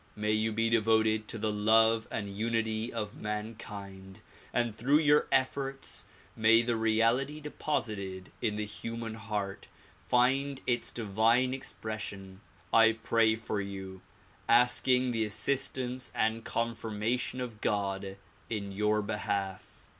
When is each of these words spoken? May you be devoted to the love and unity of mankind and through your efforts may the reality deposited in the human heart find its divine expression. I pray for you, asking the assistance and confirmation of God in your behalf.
May 0.15 0.31
you 0.31 0.51
be 0.51 0.67
devoted 0.67 1.27
to 1.27 1.37
the 1.37 1.51
love 1.51 2.07
and 2.09 2.27
unity 2.35 2.91
of 2.91 3.21
mankind 3.21 4.19
and 4.51 4.75
through 4.75 4.97
your 4.97 5.27
efforts 5.31 6.05
may 6.35 6.63
the 6.63 6.75
reality 6.75 7.39
deposited 7.39 8.31
in 8.41 8.55
the 8.55 8.65
human 8.65 9.13
heart 9.13 9.67
find 10.07 10.59
its 10.65 10.89
divine 10.91 11.53
expression. 11.53 12.41
I 12.73 12.93
pray 12.93 13.35
for 13.35 13.61
you, 13.61 14.01
asking 14.49 15.11
the 15.11 15.23
assistance 15.23 16.11
and 16.15 16.43
confirmation 16.43 17.39
of 17.39 17.61
God 17.61 18.17
in 18.49 18.71
your 18.71 19.03
behalf. 19.03 19.87